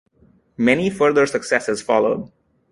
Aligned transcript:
Many 0.57 0.89
further 0.89 1.27
successes 1.27 1.83
followed. 1.83 2.31